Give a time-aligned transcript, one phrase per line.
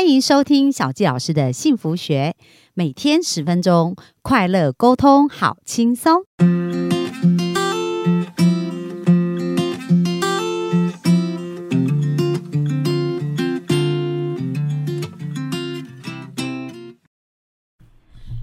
[0.00, 2.34] 欢迎收听小纪老师的幸福学，
[2.72, 6.22] 每天十分钟，快乐沟通，好轻松。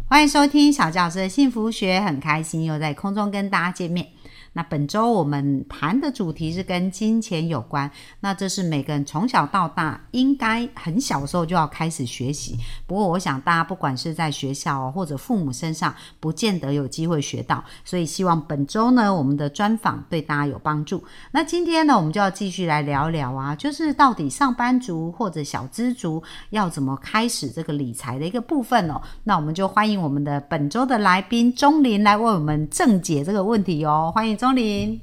[0.08, 4.10] 欢迎收听小纪老师的幸福学，很开心又在空中跟大家见面。
[4.54, 7.90] 那本周我们谈的主题是跟金钱有关，
[8.20, 12.58] 那这是每个人从小到大应该很小的时候就要开始学习。
[12.86, 21.04] 不过我想大家不管是在学校或者父母身上，不见得有机会学到，所以希望本周呢我们的专访对大家有帮助。
[21.32, 26.22] 那今天呢我们就要继续来聊聊啊，就是到底上班族或者小资族
[26.52, 29.02] 要怎么开始这个理财的一个部分哦。
[29.24, 34.48] 那我们就欢迎我们的本周的来宾钟林来为我们正解这个问题哦，欢迎钟。
[34.48, 35.02] 钟林，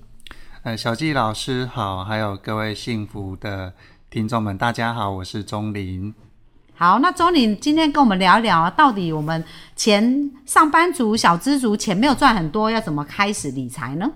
[0.63, 3.75] 呃，小纪老师好，还有各位幸福的
[4.09, 6.15] 听众们，大家好，我是钟林。
[6.75, 14.13] 好，那钟林今天跟我们聊一聊啊，到底我们钱上班族、小资族钱没有赚很多，要怎么开始理财呢？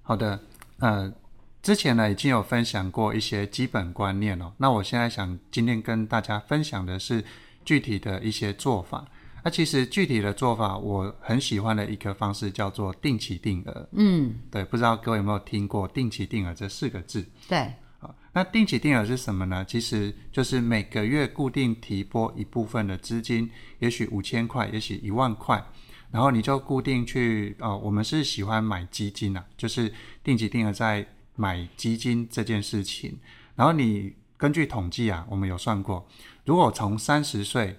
[0.00, 0.40] 好的，
[0.78, 1.12] 呃，
[1.60, 7.24] 之前呢已经有分享过一些基本观念哦，那我现在想今天跟大家分享的是
[7.64, 9.04] 具体的一些做法。
[9.42, 13.88] 那其实具体的做法，我很喜欢的一个方式叫做定期定额。
[13.92, 17.26] 嗯，对，不知道各位有没有听过定期定额这四个字？
[17.48, 19.64] 对，好，那定期定额是什么呢？
[19.66, 25.64] 其实就是每个月固定提拨一部分的资金，也许五千块，也许一万块，
[26.10, 29.90] 然后你就固定去，哦，我们是喜欢买基金啊，就是
[30.22, 33.18] 定期定额在买基金这件事情。
[33.54, 36.06] 然后你根据统计啊，我们有算过，
[36.44, 37.78] 如果从三十岁。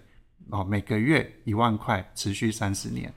[0.52, 3.12] 哦，每个月一万块，持续三十年，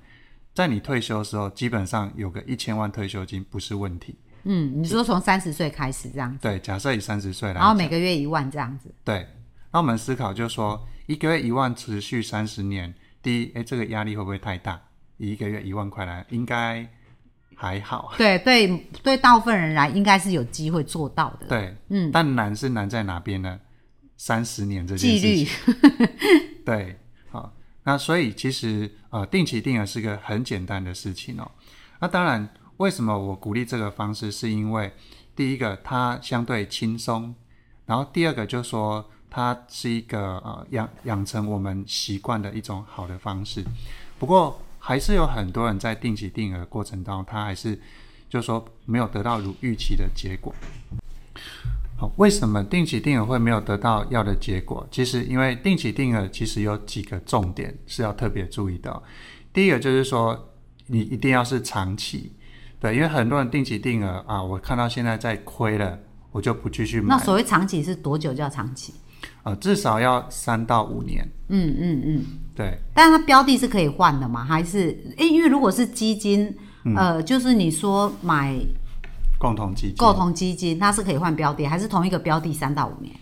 [0.54, 4.16] 在你退休的时候，基本上有个一千万退休金不是问题。
[4.44, 6.38] 嗯，你说从三十岁开始这样子？
[6.42, 8.94] 对，假设以三十岁来，然后每个月一万这样子。
[9.02, 9.26] 对，
[9.72, 14.80] 那我们思考就是说，一个月一万，持续三十年，第一，哎，这个压力会不会太大？
[15.16, 16.86] 以一个月一万块来，应该
[17.56, 18.12] 还好。
[18.18, 18.68] 对对
[19.02, 21.46] 对，大部分人来应该是有机会做到的。
[21.46, 23.58] 对，嗯，但难是难在哪边呢？
[24.16, 25.48] 三十年这件事情。
[26.64, 26.96] 对。
[27.84, 31.50] 那所以其实呃定期定额是个很简单的事情哦。
[32.00, 34.32] 那当然，为什么我鼓励这个方式？
[34.32, 34.92] 是因为
[35.36, 37.34] 第一个它相对轻松，
[37.86, 43.64] 然后第二个就是说它是一个呃养养成我们习惯的一种好的方式。
[44.18, 47.78] 不过还是有很多人在定期定额过程当中，他还是
[48.28, 50.54] 就是说没有得到如预期的结果。
[51.96, 54.84] 好，为什么定期定额会没有得到要的结果？
[54.90, 59.02] 其实，因为定期定额其实有几个重点是要特别注意的。
[59.52, 60.50] 第一个就是说，
[60.88, 62.32] 你一定要是长期，
[62.80, 65.96] 对，因为很多人定期定额啊，我看到现在在亏了，
[66.32, 67.14] 我就不继续买。
[67.16, 68.92] 那所谓长期是多久叫长期？
[69.44, 71.24] 呃，至少要三到五年。
[71.48, 72.24] 嗯嗯嗯，
[72.56, 72.76] 对。
[72.92, 74.44] 但是它标的是可以换的吗？
[74.44, 74.88] 还是？
[75.16, 76.52] 诶，因为如果是基金，
[76.96, 78.58] 呃，就是你说买。
[79.44, 83.14] 共同基金，共同基金它是可以换标的，还是同一个标的三到五年？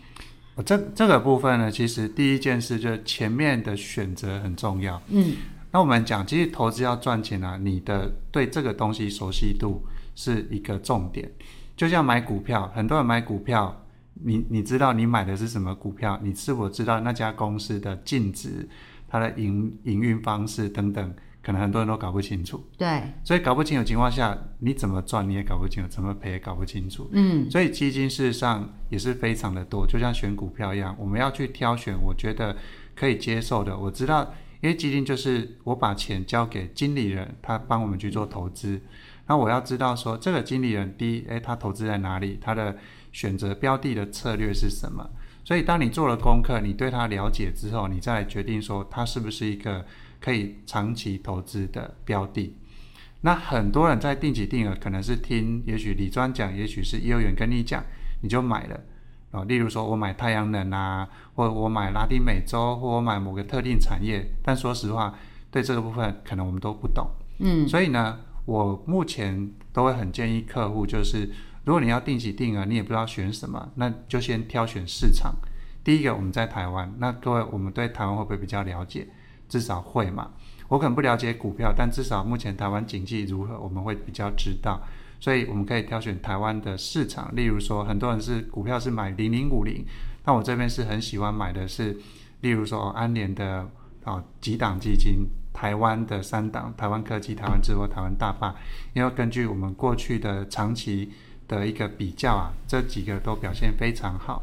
[0.64, 5.02] 这这个部分呢，其实第一件事就是前面的选择很重要。
[5.08, 5.34] 嗯，
[5.72, 9.82] 那我们讲，其实投资要赚钱啊，你的对这个东西熟悉度
[10.14, 11.28] 是一个重点。
[11.76, 13.84] 就像买股票，很多人买股票，
[14.22, 16.20] 你你知道你买的是什么股票？
[16.22, 18.68] 你是否知道那家公司的净值、
[19.08, 21.12] 它的营营运方式等等？
[21.42, 27.10] 可能很多人都搞不清楚，对，所以搞不清楚情况下，你怎么赚你也搞不清楚，怎么赔也搞不清楚。
[27.12, 32.56] 嗯，所以基金事实上也是非常的多，就像选股票一样，我们要去挑选我觉得
[32.94, 33.76] 可以接受的。
[33.76, 38.80] 我知道，因为基金就是我把钱交给经理人，他帮我们去做投资，
[39.26, 42.76] 那我要知道说这个经理人第一，诶，他投资在哪里，他的
[43.10, 45.10] 选择标的的策略是什么。
[45.44, 49.84] 所以当你做了功课，你对他了解之后，你再来决定说他是不是一个。
[50.22, 52.56] 可以长期投资的标的，
[53.22, 57.82] 那很多人在定期定额，可能是听也许李专讲，也许是业务员跟你讲，
[58.22, 58.80] 你就买了
[59.32, 59.42] 啊。
[59.44, 64.24] 例如说我买太阳能啊，或我买拉丁美洲，或我买某个特定产业。
[64.44, 65.18] 但说实话，
[65.50, 67.10] 对这个部分可能我们都不懂。
[67.38, 71.28] 嗯，所以呢，我目前都会很建议客户，就是
[71.64, 75.34] 如果你要定期定额，你也不知道选什么，那就先挑选市场。
[75.82, 79.08] 第一个，我们在台湾，那各位我们对台湾会不会比较了解？
[79.52, 80.30] 至少会嘛，
[80.66, 84.80] 我可能不了解股票，但至少目前台湾经济如何，我们会比较知道，
[85.20, 87.30] 所以我们可以挑选台湾的市场。
[87.36, 89.84] 例如说，很多人是股票是买零零五零，
[90.24, 91.94] 那我这边是很喜欢买的是，
[92.40, 93.68] 例如说安联的
[94.04, 98.54] 啊几档基金，台湾的三档，台湾科技、台湾智慧、台湾大坝，
[98.94, 101.12] 因为根据我们过去的长期
[101.46, 104.42] 的一个比较啊，这几个都表现非常好。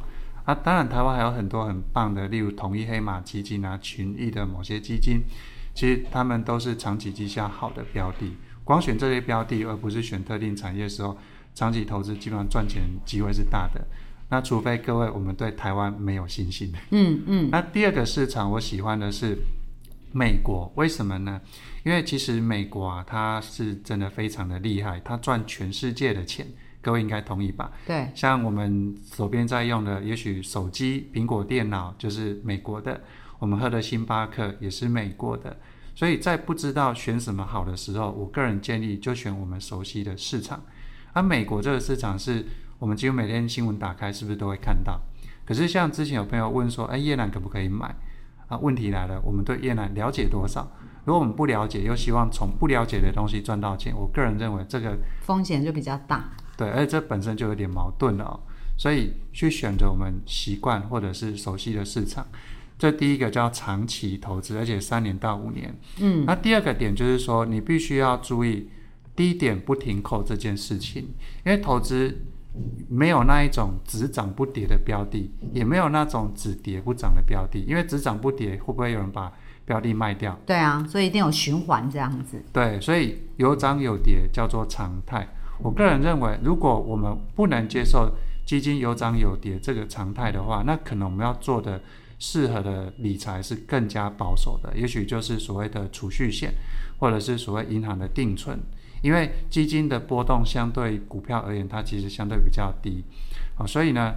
[0.50, 5.22] 啊，当然台湾还有很多很棒的，例如统一黑马基金啊、群益的某些基金，
[5.75, 8.36] 其实他们都是长期绩效好的标的。
[8.63, 11.16] 光选这些标的，而不是选特定产业的时候，
[11.54, 13.86] 长期投资基本上赚钱机会是大的。
[14.30, 16.74] 那除非各位我们对台湾没有信心。
[16.90, 17.50] 嗯嗯。
[17.54, 19.38] 那第二个市场我喜欢的是
[20.12, 21.40] 美国，为什么呢？
[21.84, 26.48] 因为其实美国啊，它是真的非常的厉害，它赚全世界的钱，
[26.81, 27.71] 各位应该同意吧？
[27.85, 28.09] 对。
[28.15, 33.01] 像我们手边在用的，也许手机、苹果电脑就是美国的，
[33.39, 35.57] 我们喝的星巴克也是美国的。
[35.95, 40.61] 所以在不知道选什么好的时候，我个人建议就选我们熟悉的市场。
[41.11, 42.45] 而美国这个市场是
[42.77, 45.01] 我们几乎每天新闻打开是不是都会看到？
[45.45, 47.93] 可是像之前有朋友问说，哎，越南可不可以买？
[48.47, 50.71] 啊，问题来了，我们对越南了解多少？
[51.05, 56.29] 如果我们不了解，又希望从不了解的东西赚到钱，我个人认为这个风险就比较大。
[56.59, 58.38] 对，而且这本身就有点矛盾了哦。
[58.77, 62.27] 所以去选择我们习惯或者是熟悉的市场，
[62.77, 65.73] 这第一个叫长期投资，而且三年到五年。
[66.00, 68.69] 嗯，那第二个点就是说，你必须要注意
[69.15, 71.03] 低点不停扣这件事情，
[71.45, 72.25] 因为投资
[72.89, 79.31] 没有那一种只涨不跌的标的，也没有那种只跌不涨的标的，因为只涨不跌，会不会有人把
[79.65, 80.38] 标的卖掉？
[80.45, 82.41] 对啊，所以一定有循环这样子。
[82.51, 85.27] 对，所以有涨有跌叫做常态。
[85.61, 88.09] 我个人认为，如果我们不能接受
[88.45, 91.81] 基金有涨有跌这个常态的话，那可能我们要做的
[92.17, 96.53] 适合的理财是更加保守的，也许就是所谓的储蓄险，
[96.97, 98.59] 或者是所谓银行的定存，
[99.01, 103.03] 因为基金的波动相对股票而言，它其实相对比较低。
[103.57, 104.15] 啊，所以呢，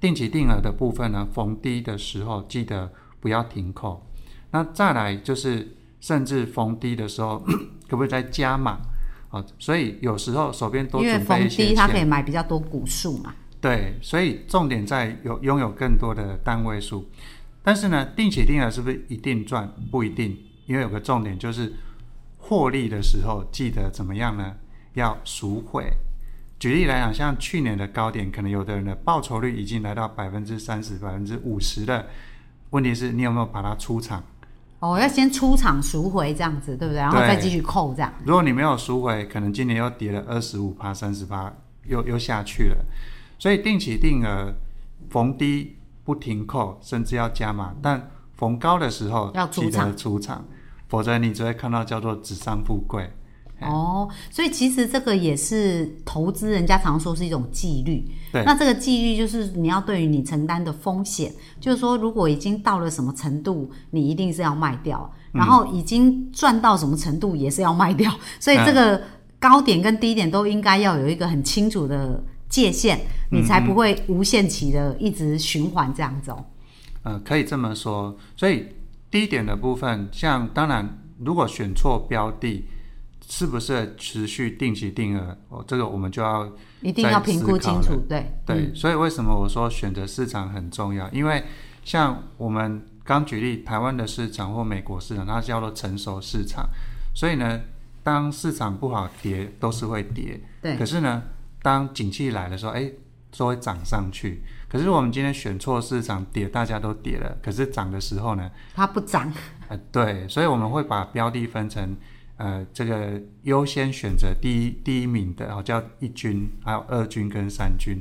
[0.00, 4.04] 定期定额的部分呢，逢低的时候记得不要停扣。
[4.50, 7.38] 那再来就是，甚至逢低的时候，
[7.88, 8.80] 可不可以再加码？
[9.36, 13.34] 啊，所以有时候手边多因为准备逢一些钱低它可以买比较多股数嘛。
[13.60, 17.08] 对，所以重点在有拥有更多的单位数。
[17.62, 19.72] 但是呢，定期定额是不是一定赚？
[19.90, 20.36] 不一定，
[20.66, 21.72] 因为有个重点就是
[22.38, 24.54] 获利的时候记得怎么样呢？
[24.94, 25.84] 要赎回。
[26.58, 32.06] 举例来讲，像去年的高点，可能有的人的报酬率已经来到百分之三十、百分之五十了。
[32.70, 34.22] 问题是你有没有把它出场？
[34.78, 36.98] 哦，要先出场赎回这样子，对不对？
[36.98, 38.12] 然后再继续扣这样。
[38.24, 41.52] 如果你没有赎回，可能今年又跌了二十五趴、三十趴，
[41.84, 42.84] 又又下去了。
[43.38, 44.52] 所以定期定额
[45.10, 50.44] 逢低不停扣，甚至要加码，但逢高的时候要出场得出场，
[50.88, 53.10] 否则你只会看到叫做纸上富贵。
[53.58, 58.04] 哎哦，所以其实这个也是投资，人家常说是一种纪律。
[58.32, 69.02] 对那这个纪律就是你要对于你承担的风险，就是说如果已经到了什么程度，你一定是要卖掉，嗯然后已经赚到什么程度也是要卖掉，所以这个
[69.38, 72.98] 高点跟低点都应该要有一个很清楚的界限，
[73.30, 76.44] 你才不会无限期的一直循环这样子哦。
[77.04, 78.16] 呃，可以这么说。
[78.36, 78.66] 所以
[79.10, 82.64] 低点的部分，像当然，如果选错标的，
[83.28, 85.36] 是不是持续定期定额？
[85.48, 86.50] 哦，这个我们就要
[86.80, 91.10] 一定要评估清楚，对对，所以为什么我说选择市场很重要？
[91.10, 91.42] 因为
[91.84, 96.68] 像我们刚举例台湾的市场或美国市场，它叫做成熟市场，
[97.14, 97.60] 所以呢，
[98.02, 101.22] 当市场不好跌都是会跌，对可是呢，
[101.62, 102.90] 当景气来的时候，哎，
[103.36, 104.42] 都会涨上去。
[104.68, 109.32] 可是我们今天选错市场，跌大家都跌了，可是涨的时候呢，它不涨，
[109.68, 111.96] 呃，对，所以我们会把标的分成，
[112.36, 117.96] 呃，这个优先选择第一第一名的，哦，叫一军，还有二军跟三军，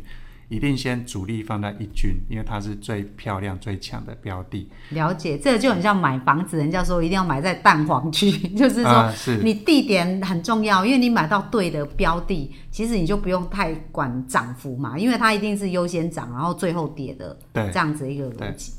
[0.50, 4.70] 一定先主力放在一军，因为它是最漂亮、最强的标的。
[4.90, 9.10] 了解，这个就很像买房子，人家说一定要买在蛋黄区， 就是说
[9.42, 18.74] 你地点很重要，因为你买到对的标的，其实你就不用太管涨幅嘛，因为它一定是优先涨，然后最后跌的对这样子一个逻辑。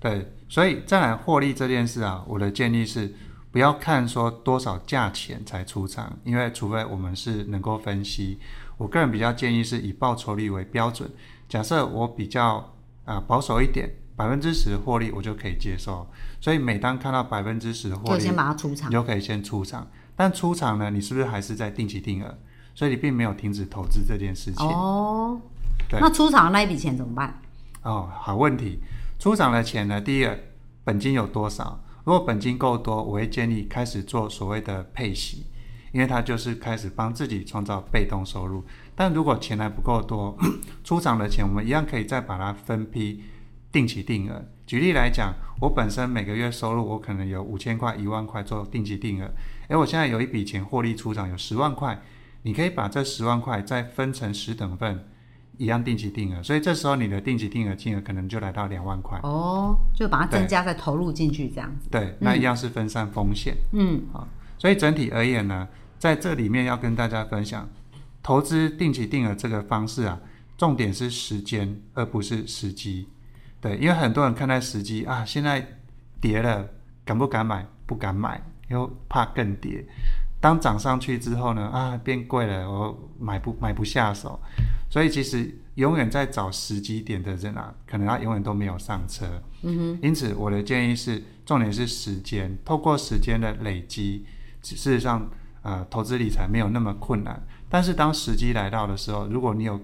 [0.00, 3.12] 对，所以再来获利这件事啊，我的建议是
[3.58, 8.38] 不要看说多少价钱才出场，因为除非我们是能够分析，
[8.76, 11.10] 我个人比较建议是以报酬率为标准。
[11.48, 12.72] 假设我比较
[13.04, 16.06] 啊、保守一点，百分之十的获利我就可以接受。
[16.40, 18.92] 所以每当看到百分之十的获利，就先把它出场你。
[18.92, 19.84] 就可以先出场。
[20.14, 22.32] 但出场呢，你是不是还是在定期定额？
[22.76, 24.64] 所以你并没有停止投资这件事情。
[24.64, 25.36] 哦，
[25.88, 27.42] 对那出场的那一笔钱怎么办？
[27.82, 28.78] 哦，好问题。
[29.18, 30.38] 出场的钱呢，第一个
[30.84, 31.80] 本金有多少？
[32.08, 35.44] 如果本金够多，我会建议开始做所谓的配息，
[35.92, 38.64] 因为它就是开始帮自己创造被动收入。
[38.94, 40.34] 但如果钱还不够多，
[40.82, 43.22] 出场的钱我们一样可以再把它分批
[43.70, 44.42] 定期定额。
[44.66, 49.30] 举例来讲，我本身每个月收入我可能有五千块、一万块做定期定额，
[49.68, 52.00] 诶，我现在有一笔钱获利出场有十万块，
[52.40, 55.06] 你可以把这十万块再分成十等份，
[55.58, 59.18] 一样定期定额，所以这时候你的定期定额金额可能就来到两万块。
[59.24, 61.88] 哦，就把它增加再投入进去这样子。
[61.90, 63.54] 对，那一样是分散风险。
[63.72, 67.68] 嗯，啊，所以整体而言呢，在这里面要跟大家分享，
[68.22, 70.20] 投资定期定额这个方式啊，
[70.56, 73.08] 重点是时间，而不是时机。
[73.60, 75.66] 对，因为很多人看待时机啊，现在
[76.20, 76.64] 跌了，
[77.04, 77.66] 敢不敢买？
[77.84, 79.84] 不敢买，又怕更跌。
[80.40, 84.38] 当涨上去之后呢，啊，变贵了，我买不买不下手。
[84.90, 89.26] 所以其实永远在找时机点的人啊，可能他永远都没有上车。
[89.62, 89.98] 嗯哼。
[90.02, 94.24] 因此我的建议是，重点是时间，透过时间的累积，
[94.62, 95.30] 事实上，
[95.62, 97.46] 呃，投资理财没有那么困难。
[97.68, 99.80] 但是当时机来到的时候，如果你有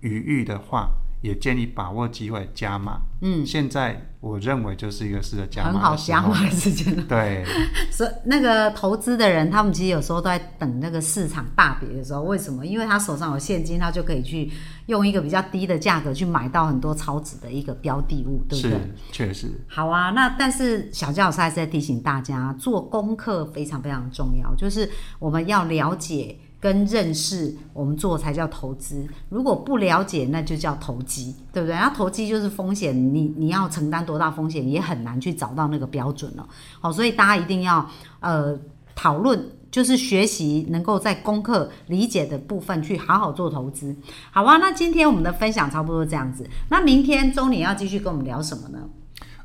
[0.00, 3.00] 余裕的话，也建议把握机会加码。
[3.22, 7.02] 嗯，现在我认为就是一个适合加码很好加码的时间了。
[7.06, 7.44] 对，
[7.92, 12.22] 所以那个投资的人，他们其实有时候都在等那个市场大跌的时候。
[12.22, 12.64] 为什么？
[12.64, 14.50] 因为他手上有现金，他就可以去
[14.86, 18.80] 用一个比较低的价格去买到很多超值的一个标的物，对不对？
[19.12, 19.48] 确实。
[19.68, 26.38] 好啊，那但是小教老师还是在提醒大家，做功课非常非常重要，就是我们要了解。
[26.60, 29.06] 跟认识，我们做才叫投资。
[29.30, 31.74] 如果不了解，那就叫投机，对不对？
[31.74, 36.46] 那投机就是风险，你你要承担多大风险，也很难去找到那个标准了。
[36.78, 37.88] 好，所以大家一定要
[38.20, 38.54] 呃
[38.94, 43.96] 讨论，就是学习能够在功课理解的部分去好好做投资。
[44.30, 46.46] 好啊，那今天我们的分享差不多这样子。
[46.68, 48.80] 那明天周年要继续跟我们聊什么呢？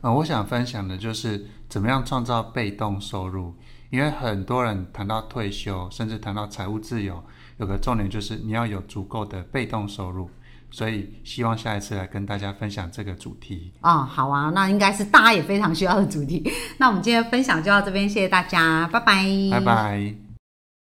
[0.02, 3.54] 呃，我想分享的就是怎么样创造被动收入。
[3.96, 7.24] 因为很多人谈到退休，甚至谈到财务自由，
[7.58, 10.30] 有个重点就是你要有足够的被动收入。
[10.70, 13.72] 所以希望下一次来跟大家分享这个主题。
[13.80, 16.52] 哦，好啊，那应该是大家也非常需要的主题。
[16.78, 20.25] 那我们今天分享就到这边，谢谢大家，拜拜，拜拜。